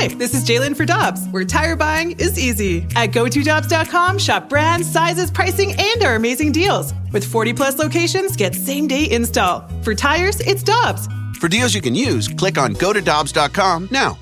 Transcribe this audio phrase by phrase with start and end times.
[0.00, 2.86] Hi, this is Jalen for Dobbs, where tire buying is easy.
[2.94, 6.94] At GoToDobbs.com, shop brands, sizes, pricing, and our amazing deals.
[7.12, 9.68] With 40 plus locations, get same day install.
[9.82, 11.08] For tires, it's Dobbs.
[11.40, 14.16] For deals you can use, click on GoToDobbs.com now.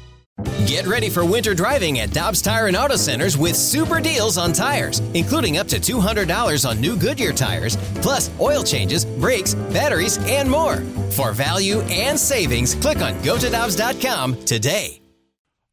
[0.65, 4.55] Get ready for winter driving at Dobbs Tire and Auto Centers with super deals on
[4.55, 10.51] tires, including up to $200 on new Goodyear tires, plus oil changes, brakes, batteries, and
[10.51, 10.77] more.
[11.11, 15.03] For value and savings, click on GoToDobbs.com today.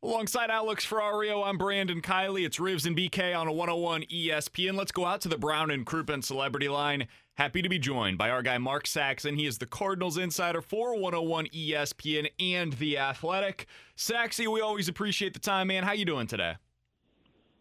[0.03, 2.45] Alongside Alex Ferrario, I'm Brandon Kiley.
[2.45, 4.75] It's Rivs and BK on a 101 ESPN.
[4.75, 7.07] Let's go out to the Brown and Crouppen Celebrity Line.
[7.35, 9.37] Happy to be joined by our guy Mark Saxon.
[9.37, 13.65] He is the Cardinals insider for 101 ESPN and The Athletic.
[13.95, 15.83] Saxy, we always appreciate the time, man.
[15.85, 16.55] How you doing today?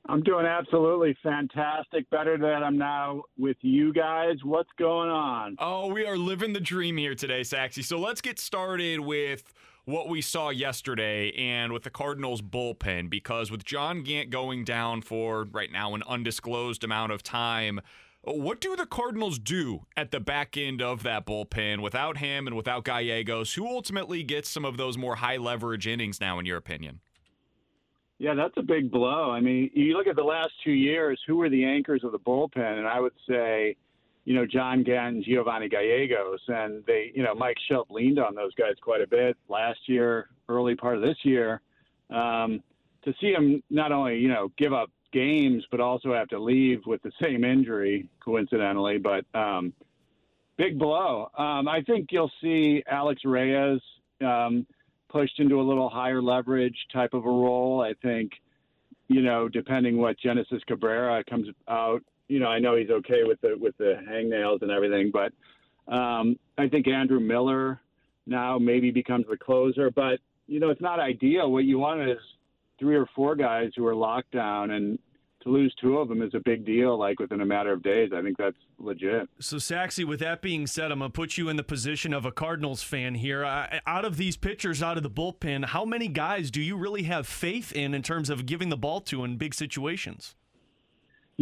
[0.06, 2.10] I'm doing absolutely fantastic.
[2.10, 4.38] Better that I'm now with you guys.
[4.42, 5.54] What's going on?
[5.60, 7.84] Oh, we are living the dream here today, Saxy.
[7.84, 9.54] So let's get started with
[9.84, 15.02] what we saw yesterday and with the Cardinals bullpen because with John Gant going down
[15.02, 17.80] for right now an undisclosed amount of time,
[18.22, 22.56] what do the Cardinals do at the back end of that bullpen without him and
[22.56, 23.54] without Gallegos?
[23.54, 27.00] Who ultimately gets some of those more high leverage innings now, in your opinion?
[28.18, 29.32] Yeah, that's a big blow.
[29.32, 32.20] I mean, you look at the last two years, who were the anchors of the
[32.20, 32.78] bullpen?
[32.78, 33.74] And I would say,
[34.24, 36.40] you know, John and Giovanni Gallegos.
[36.48, 40.28] And they, you know, Mike Shildt leaned on those guys quite a bit last year,
[40.48, 41.60] early part of this year.
[42.10, 42.62] Um,
[43.04, 46.80] to see him not only, you know, give up games, but also have to leave
[46.86, 48.98] with the same injury, coincidentally.
[48.98, 49.72] But um,
[50.56, 51.30] big blow.
[51.36, 53.80] Um, I think you'll see Alex Reyes
[54.24, 54.66] um,
[55.08, 57.82] pushed into a little higher leverage type of a role.
[57.82, 58.32] I think,
[59.08, 62.02] you know, depending what Genesis Cabrera comes out,
[62.32, 65.34] you know, I know he's okay with the with the hangnails and everything, but
[65.92, 67.78] um, I think Andrew Miller
[68.26, 69.90] now maybe becomes the closer.
[69.90, 71.52] But you know, it's not ideal.
[71.52, 72.16] What you want is
[72.78, 74.98] three or four guys who are locked down, and
[75.42, 76.98] to lose two of them is a big deal.
[76.98, 79.28] Like within a matter of days, I think that's legit.
[79.38, 82.32] So, Saxy, with that being said, I'm gonna put you in the position of a
[82.32, 83.44] Cardinals fan here.
[83.44, 87.26] Out of these pitchers, out of the bullpen, how many guys do you really have
[87.26, 90.34] faith in in terms of giving the ball to in big situations?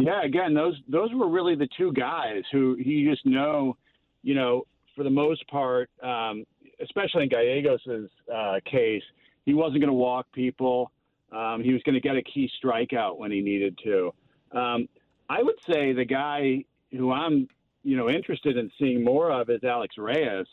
[0.03, 3.77] Yeah, again, those those were really the two guys who you just know,
[4.23, 6.45] you know, for the most part, um,
[6.81, 9.03] especially in Gallegos' uh, case,
[9.45, 10.91] he wasn't going to walk people.
[11.31, 14.13] Um, he was going to get a key strikeout when he needed to.
[14.51, 14.89] Um,
[15.29, 17.47] I would say the guy who I'm,
[17.83, 20.47] you know, interested in seeing more of is Alex Reyes.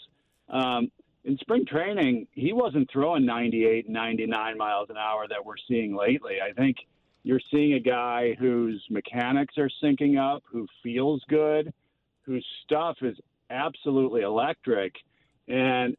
[0.48, 0.90] Um,
[1.24, 6.36] in spring training, he wasn't throwing 98, 99 miles an hour that we're seeing lately.
[6.40, 6.76] I think
[7.22, 11.72] you're seeing a guy whose mechanics are syncing up, who feels good,
[12.22, 13.16] whose stuff is
[13.50, 14.94] absolutely electric.
[15.48, 15.96] And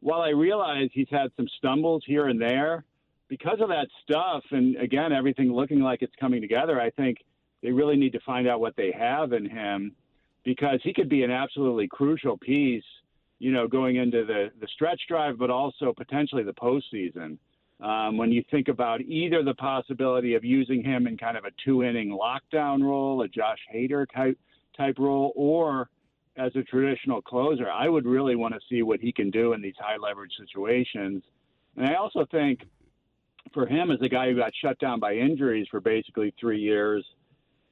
[0.00, 2.84] while I realize he's had some stumbles here and there,
[3.28, 7.18] because of that stuff, and again, everything looking like it's coming together, I think
[7.62, 9.94] they really need to find out what they have in him
[10.44, 12.84] because he could be an absolutely crucial piece,
[13.38, 17.38] you know, going into the, the stretch drive, but also potentially the postseason.
[17.80, 21.50] Um, when you think about either the possibility of using him in kind of a
[21.64, 24.38] two inning lockdown role, a Josh Hader type,
[24.76, 25.88] type role, or
[26.36, 29.62] as a traditional closer, I would really want to see what he can do in
[29.62, 31.22] these high leverage situations.
[31.76, 32.60] And I also think
[33.54, 37.04] for him as a guy who got shut down by injuries for basically three years,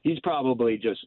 [0.02, 1.06] he's probably just,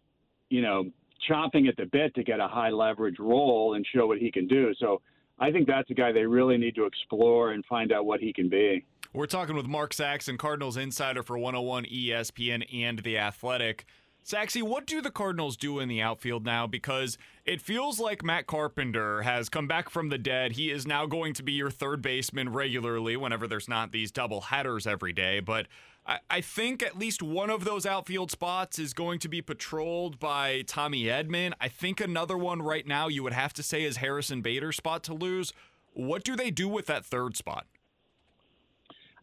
[0.49, 0.85] you know,
[1.29, 4.47] chomping at the bit to get a high leverage role and show what he can
[4.47, 4.73] do.
[4.79, 5.01] So
[5.41, 8.31] I think that's a guy they really need to explore and find out what he
[8.31, 8.85] can be.
[9.11, 13.85] We're talking with Mark Saxon, Cardinals insider for 101 ESPN and The Athletic.
[14.23, 16.67] Saxy, what do the Cardinals do in the outfield now?
[16.67, 20.51] Because it feels like Matt Carpenter has come back from the dead.
[20.51, 24.41] He is now going to be your third baseman regularly whenever there's not these double
[24.41, 25.39] headers every day.
[25.39, 25.65] But
[26.05, 30.19] I, I think at least one of those outfield spots is going to be patrolled
[30.19, 31.53] by Tommy Edman.
[31.61, 35.03] I think another one right now you would have to say is Harrison Bader's spot
[35.03, 35.53] to lose.
[35.93, 37.65] What do they do with that third spot?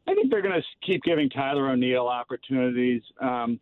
[0.06, 3.02] I think they're going to keep giving Tyler O'Neill opportunities.
[3.20, 3.60] Um,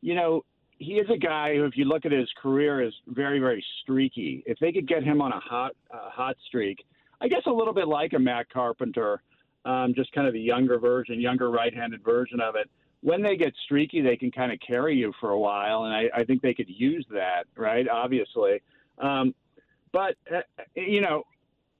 [0.00, 0.44] you know,
[0.78, 4.44] he is a guy who, if you look at his career, is very, very streaky.
[4.46, 6.84] If they could get him on a hot, uh, hot streak,
[7.20, 9.22] I guess a little bit like a Matt Carpenter,
[9.68, 12.68] um, just kind of the younger version, younger right-handed version of it.
[13.00, 16.20] When they get streaky, they can kind of carry you for a while, and I,
[16.20, 17.86] I think they could use that, right?
[17.88, 18.62] Obviously,
[18.98, 19.34] um,
[19.92, 20.40] but uh,
[20.74, 21.24] you know,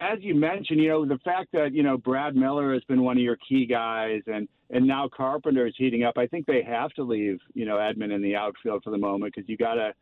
[0.00, 3.16] as you mentioned, you know, the fact that, you know, Brad Miller has been one
[3.16, 6.90] of your key guys and, and now Carpenter is heating up, I think they have
[6.92, 9.92] to leave, you know, Edman in the outfield for the moment because you got to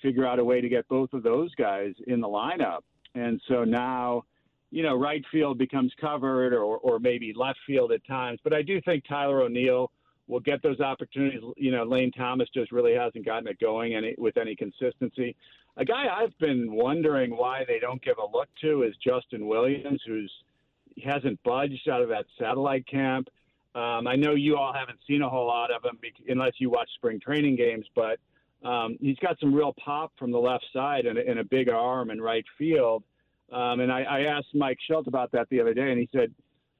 [0.00, 2.80] figure out a way to get both of those guys in the lineup.
[3.14, 4.24] And so now
[4.72, 8.40] you know, right field becomes covered or, or maybe left field at times.
[8.42, 9.92] But I do think Tyler O'Neill
[10.28, 11.42] will get those opportunities.
[11.58, 15.36] You know, Lane Thomas just really hasn't gotten it going any, with any consistency.
[15.76, 20.00] A guy I've been wondering why they don't give a look to is Justin Williams,
[20.06, 20.32] who's
[21.04, 23.28] hasn't budged out of that satellite camp.
[23.74, 25.98] Um, I know you all haven't seen a whole lot of him
[26.28, 28.18] unless you watch spring training games, but
[28.66, 32.10] um, he's got some real pop from the left side and, and a big arm
[32.10, 33.02] in right field.
[33.52, 36.32] Um, and I, I asked Mike Shildt about that the other day, and he said,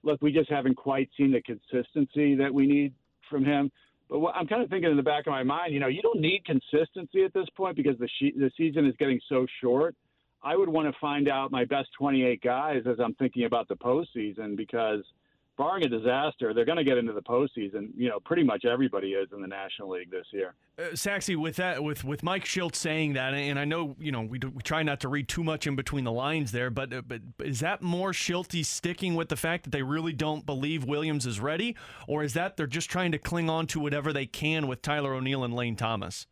[0.02, 2.94] "Look, we just haven't quite seen the consistency that we need
[3.28, 3.70] from him."
[4.08, 6.02] But what, I'm kind of thinking in the back of my mind, you know, you
[6.02, 9.94] don't need consistency at this point because the she- the season is getting so short.
[10.42, 13.76] I would want to find out my best 28 guys as I'm thinking about the
[13.76, 15.04] postseason because–
[15.56, 17.90] barring a disaster, they're going to get into the postseason.
[17.96, 20.54] You know, pretty much everybody is in the National League this year.
[20.78, 24.22] Uh, Saxy, with that, with with Mike Shildt saying that, and I know you know
[24.22, 26.92] we, do, we try not to read too much in between the lines there, but
[26.92, 30.84] uh, but is that more Shilty sticking with the fact that they really don't believe
[30.84, 31.76] Williams is ready,
[32.08, 35.14] or is that they're just trying to cling on to whatever they can with Tyler
[35.14, 36.26] O'Neill and Lane Thomas?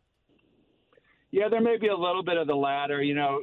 [1.31, 3.01] Yeah, there may be a little bit of the latter.
[3.01, 3.41] You know,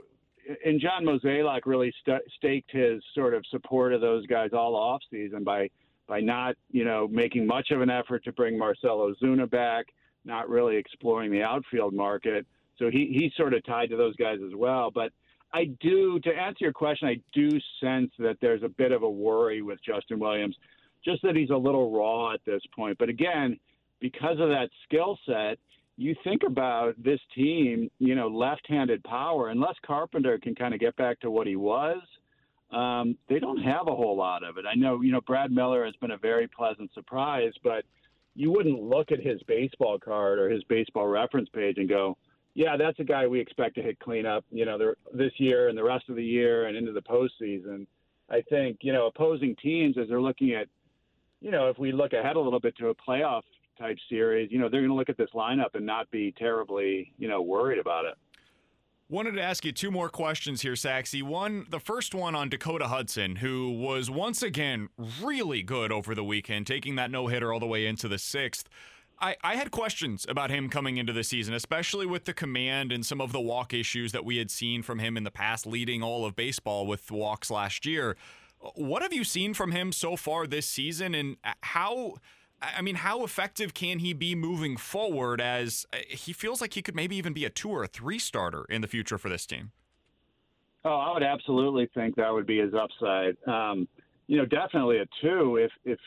[0.65, 5.03] and John Mozeliak really st- staked his sort of support of those guys all off
[5.11, 5.71] season by
[6.07, 9.87] by not you know making much of an effort to bring Marcell Ozuna back,
[10.25, 12.47] not really exploring the outfield market.
[12.79, 14.91] So he he's sort of tied to those guys as well.
[14.91, 15.13] But
[15.53, 17.51] I do to answer your question, I do
[17.81, 20.57] sense that there's a bit of a worry with Justin Williams,
[21.05, 22.97] just that he's a little raw at this point.
[22.99, 23.59] But again,
[24.01, 25.59] because of that skill set
[25.99, 29.49] you think about this team, you know, left-handed power.
[29.49, 32.01] Unless Carpenter can kind of get back to what he was,
[32.71, 34.65] um, they don't have a whole lot of it.
[34.65, 37.85] I know, you know, Brad Miller has been a very pleasant surprise, but
[38.37, 42.17] you wouldn't look at his baseball card or his baseball reference page and go,
[42.55, 45.83] "Yeah, that's a guy we expect to hit cleanup." You know, this year and the
[45.83, 47.89] rest of the year and into the postseason.
[48.31, 50.69] I think you know opposing teams as they're looking at,
[51.41, 53.43] you know, if we look ahead a little bit to a playoff
[53.79, 57.13] type series, you know, they're going to look at this lineup and not be terribly,
[57.19, 58.15] you know, worried about it.
[59.11, 61.23] Wanted to ask you two more questions here, Saxy.
[61.23, 64.91] One, the first one on Dakota Hudson, who was once again
[65.23, 68.69] really good over the weekend, taking that no hitter all the way into the sixth.
[69.19, 73.05] I, I had questions about him coming into the season, especially with the command and
[73.05, 76.03] some of the walk issues that we had seen from him in the past, leading
[76.03, 78.15] all of baseball with walks last year.
[78.75, 82.17] What have you seen from him so far this season, and how
[82.61, 86.83] I mean, how effective can he be moving forward as uh, he feels like he
[86.83, 89.47] could maybe even be a two or a three starter in the future for this
[89.47, 89.71] team?
[90.85, 93.37] Oh, I would absolutely think that would be his upside.
[93.47, 93.87] Um,
[94.27, 95.57] you know, definitely a two.
[95.57, 95.99] If, if,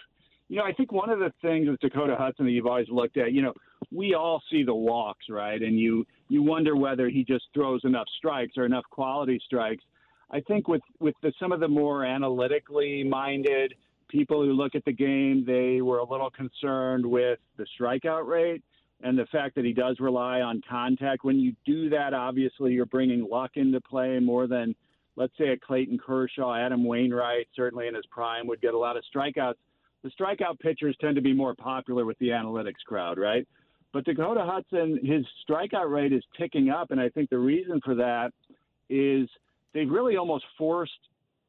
[0.50, 3.18] you know, I think one of the things with Dakota Hudson that you've always looked
[3.18, 3.54] at, you know,
[3.92, 5.62] we all see the walks, right?
[5.62, 9.84] And you, you wonder whether he just throws enough strikes or enough quality strikes.
[10.32, 13.74] I think with, with the, some of the more analytically minded,
[14.12, 18.62] people who look at the game, they were a little concerned with the strikeout rate
[19.04, 21.24] and the fact that he does rely on contact.
[21.24, 24.76] When you do that, obviously you're bringing luck into play more than,
[25.16, 28.98] let's say, a Clayton Kershaw, Adam Wainwright, certainly in his prime, would get a lot
[28.98, 29.56] of strikeouts.
[30.04, 33.48] The strikeout pitchers tend to be more popular with the analytics crowd, right?
[33.94, 37.96] But Dakota Hudson, his strikeout rate is ticking up, and I think the reason for
[37.96, 38.32] that
[38.90, 39.28] is
[39.74, 40.92] they've really almost forced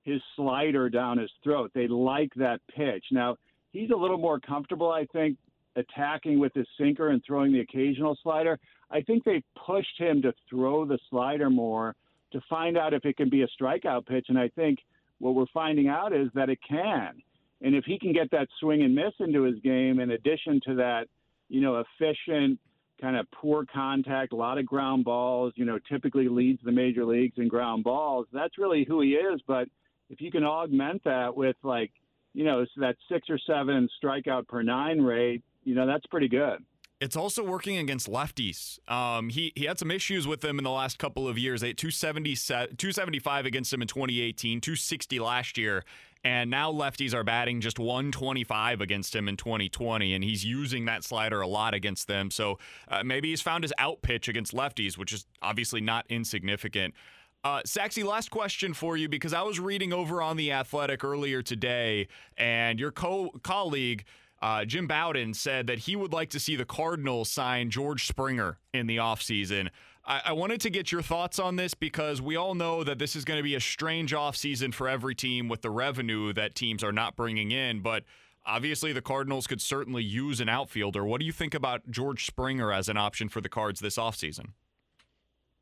[0.02, 1.70] his slider down his throat.
[1.74, 3.04] They like that pitch.
[3.10, 3.36] Now,
[3.72, 5.36] he's a little more comfortable, I think,
[5.76, 8.58] attacking with his sinker and throwing the occasional slider.
[8.90, 11.94] I think they pushed him to throw the slider more
[12.32, 14.26] to find out if it can be a strikeout pitch.
[14.28, 14.80] And I think
[15.18, 17.22] what we're finding out is that it can.
[17.62, 20.74] And if he can get that swing and miss into his game, in addition to
[20.76, 21.04] that,
[21.48, 22.58] you know, efficient,
[23.00, 27.04] kind of poor contact, a lot of ground balls, you know, typically leads the major
[27.04, 29.40] leagues in ground balls, that's really who he is.
[29.46, 29.68] But
[30.12, 31.90] if you can augment that with like,
[32.34, 36.58] you know, that six or seven strikeout per nine rate, you know, that's pretty good.
[37.00, 38.78] It's also working against lefties.
[38.88, 41.62] Um, he he had some issues with them in the last couple of years.
[41.62, 45.84] They had 275 against him in 2018, 260 last year,
[46.22, 51.02] and now lefties are batting just 125 against him in 2020, and he's using that
[51.02, 52.30] slider a lot against them.
[52.30, 56.94] So uh, maybe he's found his out pitch against lefties, which is obviously not insignificant.
[57.44, 61.42] Uh, Saxy, last question for you because I was reading over on The Athletic earlier
[61.42, 62.06] today,
[62.36, 64.04] and your co- colleague,
[64.40, 68.58] uh, Jim Bowden, said that he would like to see the Cardinals sign George Springer
[68.72, 69.70] in the offseason.
[70.04, 73.16] I-, I wanted to get your thoughts on this because we all know that this
[73.16, 76.84] is going to be a strange offseason for every team with the revenue that teams
[76.84, 78.04] are not bringing in, but
[78.46, 81.04] obviously the Cardinals could certainly use an outfielder.
[81.04, 84.50] What do you think about George Springer as an option for the Cards this offseason?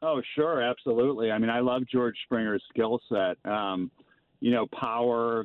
[0.03, 1.31] Oh, sure, absolutely.
[1.31, 3.37] I mean, I love George Springer's skill set.
[3.51, 3.91] Um,
[4.41, 5.45] you know, power,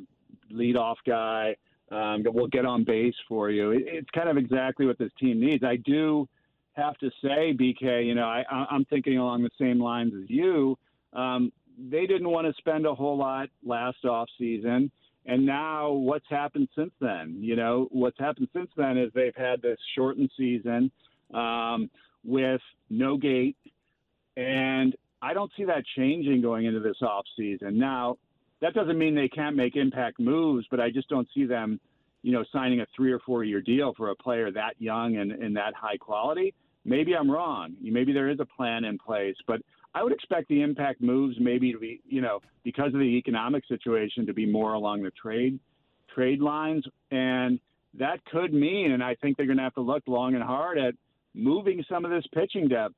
[0.52, 1.56] leadoff guy.
[1.88, 3.70] Um, will get on base for you.
[3.70, 5.62] It, it's kind of exactly what this team needs.
[5.62, 6.28] I do
[6.72, 10.76] have to say, BK, you know, I, I'm thinking along the same lines as you.
[11.12, 14.90] Um, they didn't want to spend a whole lot last off season.
[15.26, 17.38] And now what's happened since then?
[17.40, 20.90] You know, what's happened since then is they've had this shortened season
[21.34, 21.90] um,
[22.24, 22.60] with
[22.90, 23.56] no gate.
[24.36, 27.78] And I don't see that changing going into this off season.
[27.78, 28.18] Now,
[28.60, 31.80] that doesn't mean they can't make impact moves, but I just don't see them,
[32.22, 35.32] you know, signing a three or four year deal for a player that young and,
[35.32, 36.54] and that high quality.
[36.84, 37.74] Maybe I'm wrong.
[37.80, 39.60] Maybe there is a plan in place, but
[39.94, 43.64] I would expect the impact moves maybe to be, you know, because of the economic
[43.66, 45.58] situation to be more along the trade
[46.14, 46.84] trade lines.
[47.10, 47.58] And
[47.94, 50.78] that could mean, and I think they're going to have to look long and hard
[50.78, 50.94] at
[51.34, 52.94] moving some of this pitching depth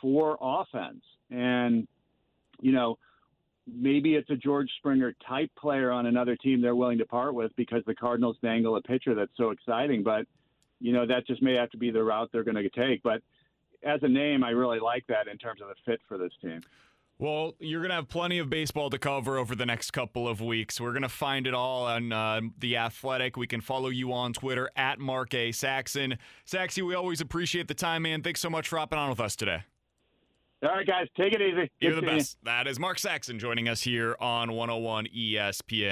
[0.00, 1.02] for offense.
[1.30, 1.86] And,
[2.60, 2.98] you know,
[3.66, 7.54] maybe it's a George Springer type player on another team they're willing to part with
[7.56, 10.02] because the Cardinals dangle a pitcher that's so exciting.
[10.02, 10.26] But,
[10.80, 13.02] you know, that just may have to be the route they're going to take.
[13.02, 13.22] But
[13.82, 16.60] as a name, I really like that in terms of the fit for this team.
[17.20, 20.40] Well, you're going to have plenty of baseball to cover over the next couple of
[20.40, 20.80] weeks.
[20.80, 23.36] We're going to find it all on uh, The Athletic.
[23.36, 25.50] We can follow you on Twitter at Mark A.
[25.50, 26.16] Saxon.
[26.46, 28.22] Saxy, we always appreciate the time, man.
[28.22, 29.64] Thanks so much for hopping on with us today.
[30.60, 31.70] All right, guys, take it easy.
[31.80, 32.36] You're the best.
[32.42, 32.50] You.
[32.50, 35.86] That is Mark Saxon joining us here on 101 ESPN.